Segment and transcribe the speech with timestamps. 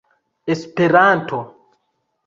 [0.47, 1.39] esperanto